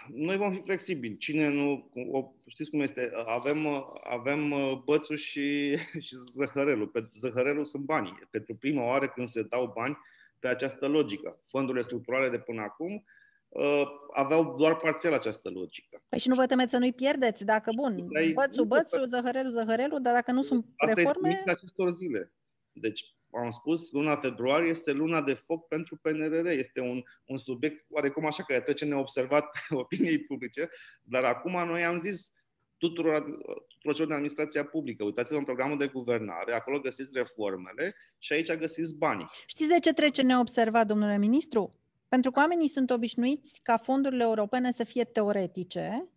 [0.08, 1.16] Noi vom fi flexibili.
[1.16, 3.66] Cine nu, o, știți cum este, avem,
[4.02, 6.86] avem uh, bățul și, și zăhărelul.
[6.86, 8.18] Pe zăhărelul sunt banii.
[8.30, 9.98] Pentru prima oară când se dau bani,
[10.38, 11.42] pe această logică.
[11.46, 13.04] Fondurile structurale de până acum
[13.48, 16.02] uh, aveau doar parțial această logică.
[16.08, 17.44] Păi și nu vă temeți să nu-i pierdeți?
[17.44, 21.28] Dacă, bun, bățul, bățul, zăhărelul, zăhărelul, dar dacă nu sunt reforme...
[21.28, 22.32] Asta este acestor zile.
[22.72, 26.46] Deci, am spus, luna februarie este luna de foc pentru PNRR.
[26.46, 30.68] Este un, un subiect oarecum așa care trece neobservat opiniei publice,
[31.02, 32.32] dar acum noi am zis
[32.76, 33.22] tuturor,
[33.68, 35.04] tuturor celor din administrația publică.
[35.04, 39.30] Uitați-vă în programul de guvernare, acolo găsiți reformele și aici găsiți banii.
[39.46, 41.70] Știți de ce trece neobservat, domnule ministru?
[42.08, 46.08] Pentru că oamenii sunt obișnuiți ca fondurile europene să fie teoretice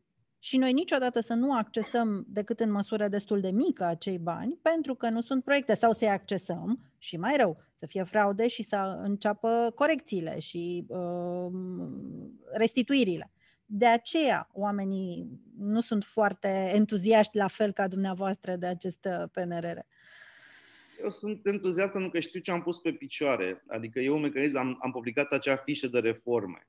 [0.46, 4.96] și noi niciodată să nu accesăm decât în măsură destul de mică acei bani, pentru
[4.96, 9.00] că nu sunt proiecte, sau să-i accesăm și mai rău, să fie fraude și să
[9.04, 11.52] înceapă corecțiile și uh,
[12.52, 13.32] restituirile.
[13.66, 15.28] De aceea oamenii
[15.58, 19.78] nu sunt foarte entuziaști la fel ca dumneavoastră de acest uh, PNRR.
[21.04, 23.64] Eu sunt entuziast pentru că știu ce am pus pe picioare.
[23.68, 26.68] Adică eu, un mecanism, am, am publicat acea fișă de reforme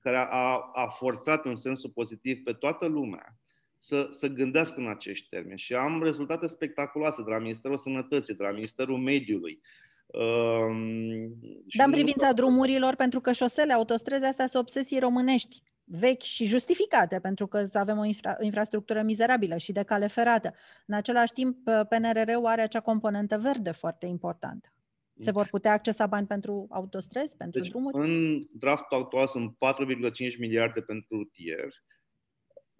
[0.00, 3.38] care a, a forțat în sensul pozitiv pe toată lumea
[3.76, 5.58] să, să gândească în acești termeni.
[5.58, 9.60] Și am rezultate spectaculoase de la Ministerul Sănătății, de la Ministerul Mediului.
[10.06, 11.34] Um,
[11.76, 12.32] Dar în privința nu...
[12.32, 17.98] drumurilor, pentru că șosele, autostrăzi, astea sunt obsesii românești vechi și justificate, pentru că avem
[17.98, 20.54] o infra- infrastructură mizerabilă și de cale ferată.
[20.86, 21.56] În același timp,
[21.88, 24.72] PNRR-ul are acea componentă verde foarte importantă.
[25.20, 28.08] Se vor putea accesa bani pentru autostrăzi, pentru deci, drumuri?
[28.08, 31.68] În draftul actual sunt 4,5 miliarde pentru rutier.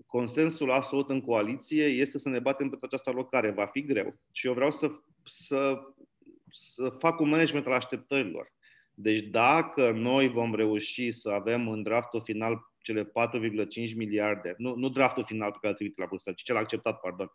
[0.07, 3.51] Consensul absolut în coaliție este să ne batem pentru această alocare.
[3.51, 4.15] Va fi greu.
[4.33, 4.91] Și eu vreau să,
[5.25, 5.79] să,
[6.51, 8.53] să fac un management al așteptărilor.
[8.95, 13.11] Deci dacă noi vom reuși să avem în draftul final cele 4,5
[13.97, 17.31] miliarde, nu, nu draftul final pe care îl la Bruxelles, ci cel acceptat, pardon,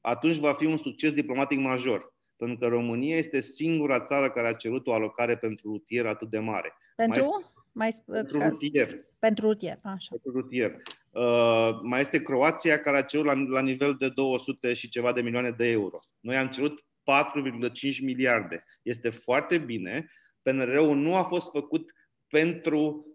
[0.00, 2.14] atunci va fi un succes diplomatic major.
[2.38, 6.38] Pentru că România este singura țară care a cerut o alocare pentru rutier atât de
[6.38, 6.72] mare.
[6.96, 7.52] Pentru?
[7.72, 9.06] Mai, mai pentru rutier.
[9.18, 10.08] Pentru rutier, așa.
[10.22, 10.76] Pentru rutier.
[11.10, 15.20] Uh, mai este Croația care a cerut la, la nivel de 200 și ceva de
[15.20, 15.98] milioane de euro.
[16.20, 18.64] Noi am cerut 4,5 miliarde.
[18.82, 20.10] Este foarte bine.
[20.42, 21.92] PNR-ul nu a fost făcut
[22.28, 23.06] pentru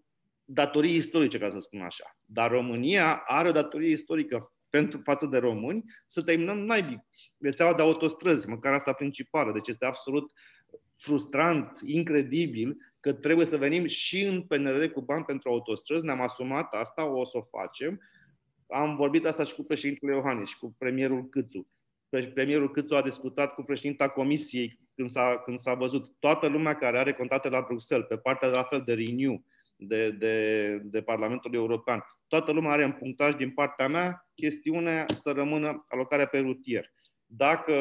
[0.46, 2.18] datorii istorice, ca să spun așa.
[2.26, 7.06] Dar România are o datorie istorică pentru față de români să terminăm naibii
[7.44, 9.52] rețeaua de autostrăzi, măcar asta principală.
[9.52, 10.32] Deci este absolut
[10.98, 16.06] frustrant, incredibil că trebuie să venim și în PNR cu bani pentru autostrăzi.
[16.06, 18.02] Ne-am asumat asta, o să o facem.
[18.68, 21.68] Am vorbit asta și cu președintele Iohannis și cu premierul Câțu.
[22.34, 26.98] Premierul Câțu a discutat cu președinta Comisiei când s-a, când s-a văzut toată lumea care
[26.98, 29.44] are contate la Bruxelles, pe partea de la fel de Renew,
[29.76, 32.04] de, de, de Parlamentul European.
[32.28, 36.92] Toată lumea are în punctaj din partea mea chestiunea să rămână alocarea pe rutier.
[37.36, 37.74] Dacă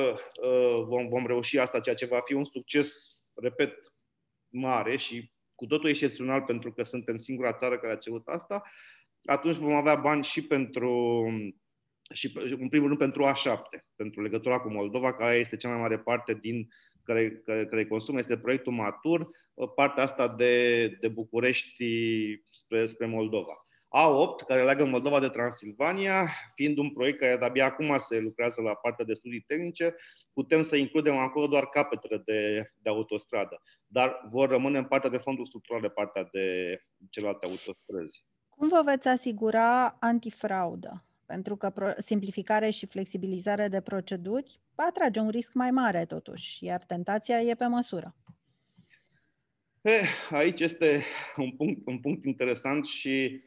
[0.42, 3.74] uh, vom, vom reuși asta, ceea ce va fi un succes, repet,
[4.48, 8.62] mare și cu totul excepțional pentru că suntem singura țară care a cerut asta,
[9.24, 11.24] atunci vom avea bani și pentru
[12.12, 15.98] și în primul rând pentru A7, pentru legătura cu Moldova, care este cea mai mare
[15.98, 16.68] parte din
[17.04, 19.28] care, care, care consumă, este proiectul matur,
[19.74, 21.84] partea asta de, de București
[22.52, 23.62] spre, spre Moldova.
[23.92, 28.74] A8, care leagă Moldova de Transilvania, fiind un proiect care de-abia acum se lucrează la
[28.74, 29.94] partea de studii tehnice,
[30.32, 35.16] putem să includem acolo doar capetele de, de autostradă, dar vor rămâne în partea de
[35.16, 36.78] fonduri structurale, partea de
[37.10, 38.24] celelalte autostrăzi.
[38.48, 41.04] Cum vă veți asigura antifraudă?
[41.26, 47.40] Pentru că simplificare și flexibilizare de proceduri atrage un risc mai mare totuși, iar tentația
[47.40, 48.14] e pe măsură.
[49.80, 51.04] Eh, aici este
[51.36, 53.42] un punct, un punct interesant și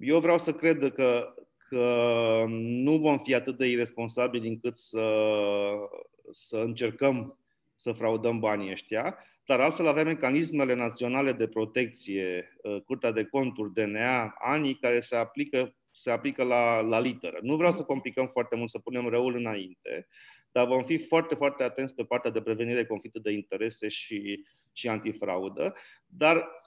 [0.00, 1.34] eu vreau să cred că,
[1.68, 5.32] că nu vom fi atât de irresponsabili încât să,
[6.30, 7.38] să încercăm
[7.74, 13.72] să fraudăm banii ăștia, dar altfel avem mecanismele naționale de protecție, uh, Curtea de Conturi,
[13.72, 17.38] DNA, anii care se aplică, se aplică la, la literă.
[17.42, 20.08] Nu vreau să complicăm foarte mult, să punem răul înainte,
[20.52, 24.88] dar vom fi foarte, foarte atenți pe partea de prevenire conflicte de interese și, și
[24.88, 25.74] antifraudă.
[26.06, 26.57] Dar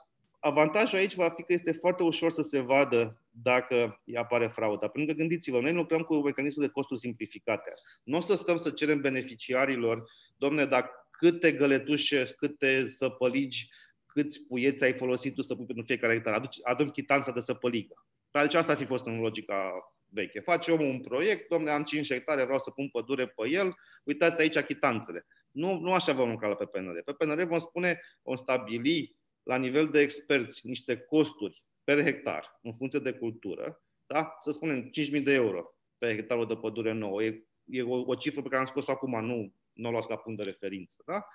[0.44, 4.88] avantajul aici va fi că este foarte ușor să se vadă dacă apare frauda.
[4.88, 7.72] Pentru că gândiți-vă, noi lucrăm cu mecanismul de costuri simplificate.
[8.04, 13.68] Nu o să stăm să cerem beneficiarilor, domne, dacă câte găletușe, câte săpăligi,
[14.06, 16.34] câți puieți ai folosit tu să pui pentru fiecare hectar.
[16.34, 18.06] Aduci, adun chitanța de săpăligă.
[18.30, 19.72] Deci asta ar fi fost în logica
[20.08, 20.40] veche.
[20.40, 23.74] Face omul un proiect, domne, am 5 hectare, vreau să pun pădure pe el,
[24.04, 25.26] uitați aici chitanțele.
[25.50, 27.02] Nu, nu așa vom lucra pe PNR.
[27.04, 32.74] Pe PNR vom spune, vom stabili la nivel de experți niște costuri per hectar, în
[32.74, 34.36] funcție de cultură, da?
[34.40, 37.22] să spunem 5.000 de euro pe hectarul de pădure nouă.
[37.22, 40.16] E, e o, o cifră pe care am scos-o acum, nu, nu o luați ca
[40.16, 41.02] punct de referință.
[41.06, 41.26] Da?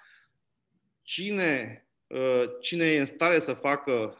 [1.02, 1.82] Cine
[2.60, 4.18] cine e în stare să facă,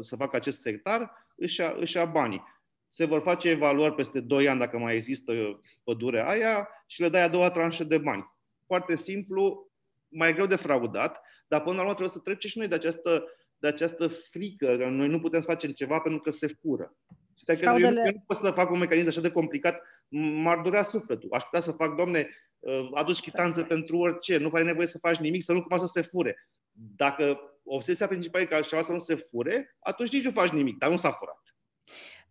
[0.00, 2.42] să facă acest sectar își ia, își ia banii.
[2.88, 7.22] Se vor face evaluări peste 2 ani dacă mai există pădurea aia și le dai
[7.22, 8.34] a doua tranșă de bani.
[8.66, 9.69] Foarte simplu,
[10.10, 13.24] mai greu de fraudat, dar până la urmă trebuie să trecem și noi de această,
[13.56, 16.94] de această frică că noi nu putem să facem ceva pentru că se fură.
[17.34, 18.02] Și Fraudele...
[18.06, 21.28] eu nu pot să fac un mecanism așa de complicat, m-ar durea sufletul.
[21.32, 25.16] Aș putea să fac, domne, uh, aduci chitanță pentru orice, nu ai nevoie să faci
[25.16, 26.48] nimic, să nu cumva să se fure.
[26.72, 30.78] Dacă obsesia principală e ca ceva să nu se fure, atunci nici nu faci nimic,
[30.78, 31.40] dar nu s-a furat.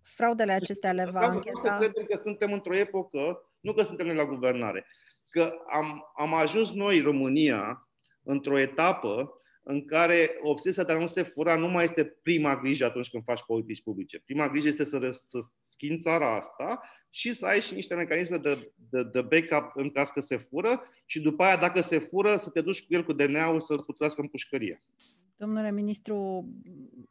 [0.02, 1.60] Fraudele acestea le va încheta...
[1.60, 4.86] să credem că suntem într-o epocă, nu că suntem noi la guvernare,
[5.30, 7.90] că am, am ajuns noi, România,
[8.24, 12.86] într-o etapă în care obsesia de a nu se fura nu mai este prima grijă
[12.86, 14.22] atunci când faci politici publice.
[14.26, 18.72] Prima grijă este să, să schimbi țara asta și să ai și niște mecanisme de,
[18.76, 22.50] de, de backup în caz că se fură și după aia, dacă se fură, să
[22.50, 24.80] te duci cu el cu DNA-ul să-l putească în pușcărie.
[25.40, 26.46] Domnule ministru,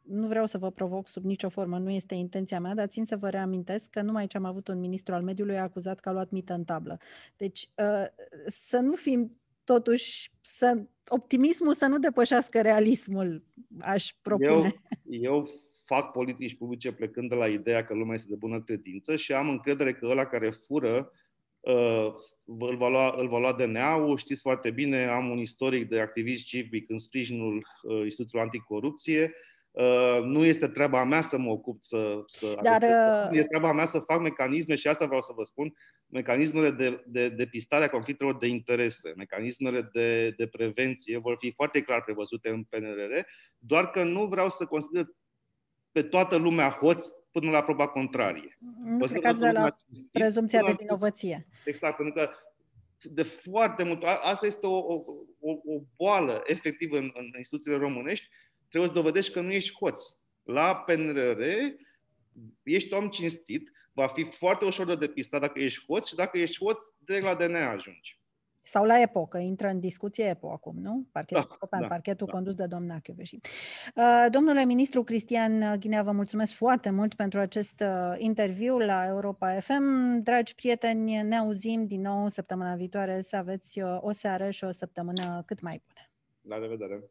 [0.01, 3.17] nu vreau să vă provoc sub nicio formă, nu este intenția mea, dar țin să
[3.17, 6.11] vă reamintesc că numai ce am avut un ministru al mediului a acuzat că a
[6.11, 6.97] luat mită în tablă.
[7.37, 8.05] Deci uh,
[8.45, 13.43] să nu fim totuși, să, optimismul să nu depășească realismul,
[13.79, 14.73] aș propune.
[15.03, 15.47] Eu, eu
[15.85, 19.49] fac politici publice plecând de la ideea că lumea este de bună credință și am
[19.49, 21.19] încredere că ăla care fură Uh,
[22.45, 26.45] îl va lua, îl va lua DNA-ul, știți foarte bine, am un istoric de activist
[26.45, 29.33] civic în sprijinul uh, Institutului Anticorupție.
[29.71, 32.23] Uh, nu este treaba mea să mă ocup să.
[32.27, 33.37] să Dar, uh...
[33.37, 35.73] E treaba mea să fac mecanisme și asta vreau să vă spun,
[36.07, 41.51] mecanismele de, de, de pistare a conflictelor de interese, mecanismele de, de prevenție vor fi
[41.51, 43.19] foarte clar prevăzute în PNRR,
[43.57, 45.05] doar că nu vreau să consider
[45.91, 48.57] pe toată lumea hoț până la proba contrarie.
[48.83, 49.75] Nu plecați de la
[50.11, 51.47] prezumția de vinovăție.
[51.65, 52.29] Exact, pentru că
[53.03, 55.03] de foarte mult, asta este o, o,
[55.39, 58.29] o, o boală efectivă în, în instituțiile românești,
[58.69, 59.99] trebuie să dovedești că nu ești hoț.
[60.43, 61.41] La PNRR
[62.63, 66.63] ești om cinstit, va fi foarte ușor de depistat dacă ești hoț și dacă ești
[66.63, 68.19] hoț, direct la DNA ajungi.
[68.63, 71.07] Sau la EPO, că intră în discuție EPO acum, nu?
[71.11, 72.33] Parchetul da, European, da, parchetul da.
[72.33, 73.39] condus de doamna Chioveși.
[73.95, 79.59] Uh, domnule ministru Cristian Ghinea, vă mulțumesc foarte mult pentru acest uh, interviu la Europa
[79.59, 80.19] FM.
[80.23, 83.21] Dragi prieteni, ne auzim din nou săptămâna viitoare.
[83.21, 86.09] Să aveți uh, o seară și o săptămână cât mai bună.
[86.41, 87.09] La revedere!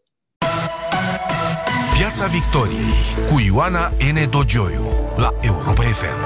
[1.98, 2.94] Piața Victoriei
[3.32, 4.30] cu Ioana N.
[4.30, 4.84] Dogioiu
[5.16, 6.20] la Europa FM.